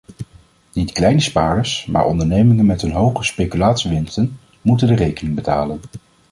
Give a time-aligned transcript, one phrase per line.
[0.73, 5.79] Niet kleine spaarders, maar ondernemingen met hun hoge speculatiewinsten moeten de rekening betalen!